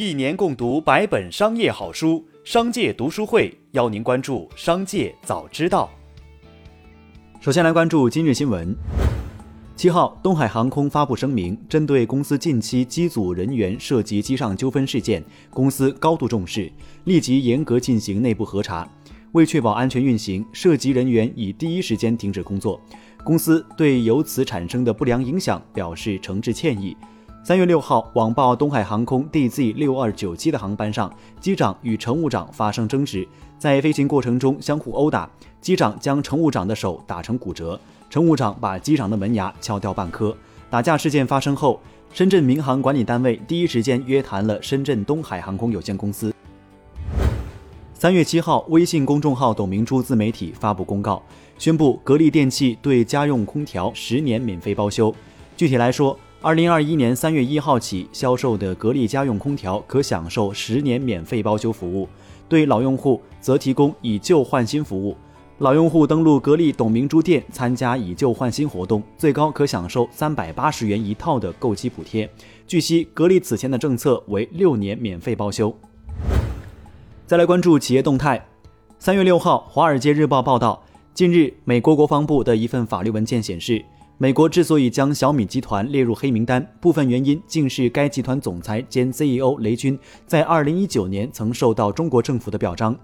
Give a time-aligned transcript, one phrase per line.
[0.00, 5.90] 一年共读百本商业好书，商界读书会邀您关注商界早知道。
[7.38, 8.74] 首先来关注今日新闻。
[9.76, 16.72] 七号，东海航空发布声明，针对公司近期机组人员涉及机上纠纷事件，公司高度重视，
[17.04, 18.90] 立即严格进行内部核查。
[19.32, 22.80] 为确保安全运行，涉及人员已第一时间停止工作。
[23.22, 26.96] 公司对由此产生的不良影响表示诚挚歉意。
[27.42, 33.26] 三月六号，网曝东海航空 DZ 六二九七的航班上，机长与乘务长发生争执，
[33.58, 37.80] 在飞行过程中相互殴打，机长将乘务长的手打成骨折，
[38.10, 40.36] 乘务长把机长的门牙敲掉半颗。
[40.68, 41.80] 打架事件发生后，
[42.12, 46.34] 深圳民航管理单位第一时间约谈了深圳东海航空有限公司。
[47.94, 51.22] 三月七号，微信公众号“董明珠”自媒体发布公告，
[51.58, 55.12] 宣布格力电器对家用空调十年免费包修。
[55.56, 62.08] 具体来说，二零二一年三月一号起销售的格力家用空调可享受十年免费包修服务，
[62.48, 65.14] 对老用户则提供以旧换新服务。
[65.58, 72.26] 老用户登录格力董明珠店参加以旧换新活动，最高可享受三百八十元一套的购机补贴。
[72.66, 75.76] 据悉，格力此前的政策为六年免费包修。
[77.26, 78.42] 再来关注企业动态。
[78.98, 83.84] 三月六号，《华尔街日报》报道，近日，美国国防部的一份法律文件显示，
[84.22, 92.94] 美国之所以将小米集团列入黑名单，部分原因竟是该集团总裁兼 CEO 雷军在二零一九年曾受到中国政府的表彰。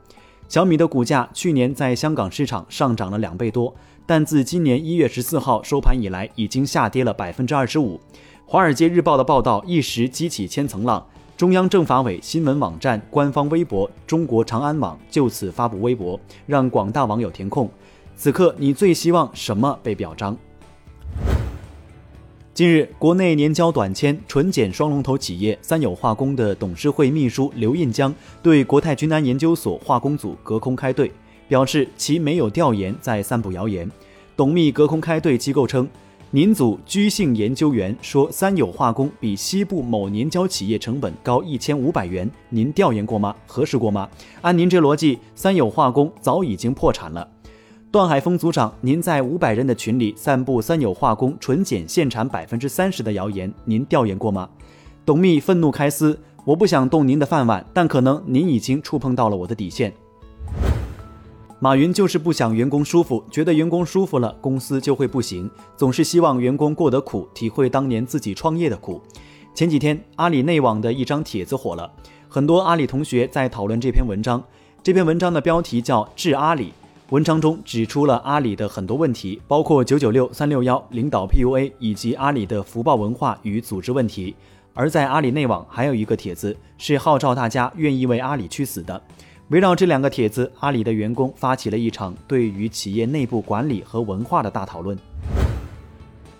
[0.46, 7.96] 小米的股价去年在香港市场上涨了两倍多，但自今年一月十四号收盘以来，已经下跌了百分之二十五。
[8.44, 11.02] 《华尔街日报》的报道一时激起千层浪。
[11.34, 17.70] 中央政法委新闻网站官方微博“中国长安网”就此发布微博，让广大网友填空。
[18.14, 20.36] 此刻你最希望什么被表彰？
[22.56, 28.10] 近日，国内年交短纤纯碱双龙头企业三友化工的董事会秘书刘印江
[28.42, 31.12] 对国泰君安研究所化工组隔空开对，
[31.48, 33.86] 表示其没有调研，在散布谣言。
[34.34, 35.86] 董秘隔空开对机构称。
[36.30, 43.36] 您组居姓研究员说，三友化工比西部某年交企业成本高一千五百元，您调研过吗？
[43.46, 44.08] 核实过吗？
[44.40, 47.28] 按您这逻辑，三友化工早已经破产了。
[47.96, 54.46] 段海峰组长，您在五百人的群里散布三友化工纯碱限产百分之三十的谣言，您调研过吗？
[55.06, 59.90] 董秘愤怒开撕，我不想动您的饭碗，但可能您已经触碰到了我的底线。
[61.58, 69.00] 马云就是不想员工舒服，觉得员工舒服了，公司就会不行，总是希望员工过得苦，体会当年自己创业的苦。
[69.54, 71.90] 前几天，阿里内网的一张帖子火了，
[72.28, 74.44] 很多阿里同学在讨论这篇文章。
[74.82, 76.66] 这篇文章的标题叫《致阿里》，
[77.10, 84.34] 文章中指出了阿里的很多问题，包括九九六、三六幺、领导 PUA 以及阿里的福报文化与组织问题。
[84.74, 89.00] 而在阿里内网还有一个帖子，是号召大家愿意为阿里去死的。
[89.50, 94.98] 围绕这两个帖子，阿里的员工发起了一场对于企业内部管理和文化的大讨论。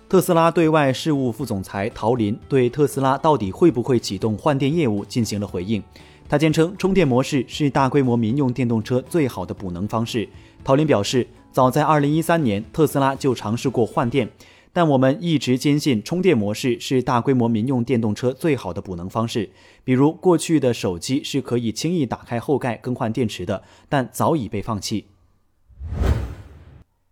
[0.09, 5.81] 特斯拉对外事务副总裁陶林对特斯拉到底会不会启动换电业务进行了回应。
[6.29, 10.27] 他坚称，充电模式是大规模民用电动车最好的补能方式。
[10.67, 14.29] 陶林表示，早在2013年，特斯拉就尝试过换电。
[14.73, 19.49] 但我们一直坚信，充电模式是大规模民用电动车最好的补能方式。
[19.85, 25.05] 比如，过去的手机是可以轻易打开后盖更换电池的，但早已被放弃。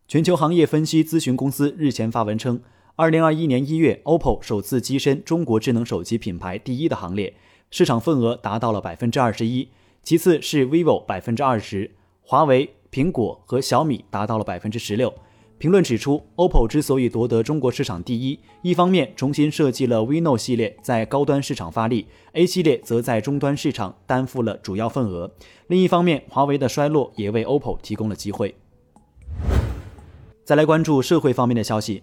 [0.05, 2.59] 全球行业分析咨询公司日前发文称，
[2.97, 7.33] 二零二一年一月，OPPO 首次跻身中国智能手机品牌第一的行列，
[7.71, 9.69] 市场份额达到了百分之二十一，
[10.03, 11.91] 其次是 vivo 百分之二十，
[12.21, 15.13] 华为、苹果和小米达到了百分之十六。
[15.57, 25.29] 评论指出，OPPO 之所以夺得中国市场第一，一方面重新设计了 Reno 系列在高端市场发力，A 系列则在终端市场担负了主要份额；
[25.67, 28.55] 另一方面，华为的衰落也为 OPPO 提供了机会。
[30.45, 32.01] 再来关注社会方面的消息，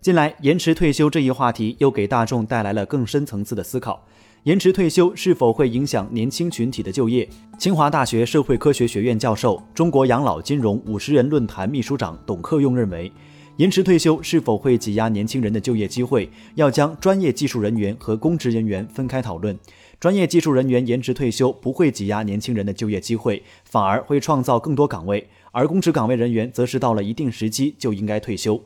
[0.00, 4.06] 近来延迟退休这一话题又给大众带来了更深层次的思考。
[4.48, 7.28] 延迟退休是否会影响年轻群体的就业？
[7.58, 13.12] 清华大学社会科学学院教授、中国养老金融五十人论坛秘书长董克用认为，
[13.58, 16.30] 延迟退休是否会挤压年轻人的就业机会？
[16.54, 19.54] 要将专业技术人员和公职人员分开讨论。
[20.00, 28.58] 专业技术人员延迟退休不会挤压年轻人的就业机会，反而会创造更多岗位；而公职岗位人员则是到了一定时机就应该退休。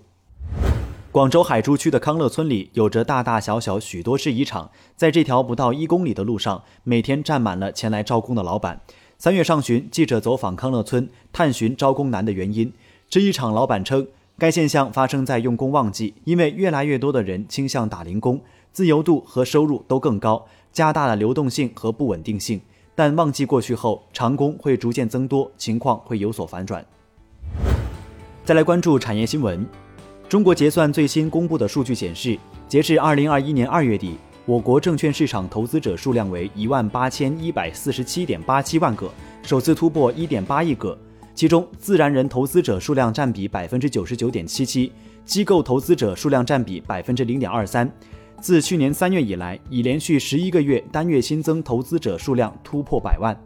[1.12, 8.80] 广州海珠区的康乐村里有着大大小小许多制衣厂，在这条不到一公里的路上，每天站满了前来招工的老板。
[9.18, 12.72] 三月上旬，记者走访康乐村，探寻招工难的原因。
[13.10, 18.40] 制衣厂老板称，该现象发生在用工旺季，因为越来越多的人倾向打零工。
[18.72, 22.58] 自由度和收入都更高，加大了流动性和不稳定性。
[22.94, 26.82] 但旺季过去后，长工会逐渐增多，情况会有所反转。
[28.46, 29.64] 再来关注产业新闻，
[30.32, 39.10] 中国结算最新公布的数据显示，截至二零二一年二月底，我国证券市场投资者数量为一万八千一百四十七点八七万个，
[39.42, 40.98] 首次突破一点八亿个。
[41.34, 44.90] 其中，自然人投资者数量占比百分之九十九点七七，
[45.26, 47.86] 机构投资者数量占比百分之零点二三。
[48.40, 53.38] 自去年三月以来，已连续十一个月单月新增投资者数量突破百万。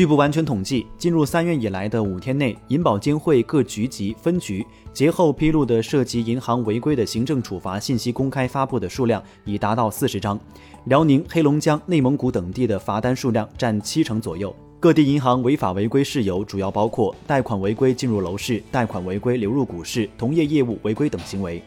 [0.00, 10.40] 据不完全统计，进入三月以来的五天内，银保监会各局级分局节后披露的涉及银行违规的行政处罚信息公开发布的数量已达到四十张。
[10.84, 14.56] 辽宁、黑龙江、内蒙古等地的罚单数量占七成左右。
[14.80, 21.62] 各地银行违法违规事由主要包括贷款违规进入楼市、贷款违规流入股市、同业业务违规等行为。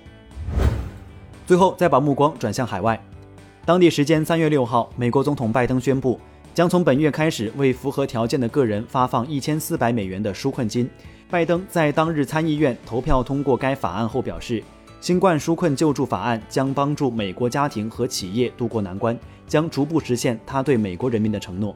[1.45, 2.99] 最后，再把目光转向海外。
[3.63, 6.19] 当地时间三月六号，美国总统拜登宣布，
[6.53, 10.89] 将从本月开始为符合条件的个人发放一千四百美元的纾困金。
[11.29, 14.63] 拜登在当日参议院投票通过该法案后表示，
[15.01, 19.17] 新冠纾困救助法案将帮助美国家庭和企业渡过难关，
[19.47, 21.75] 将逐步实现他对美国人民的承诺。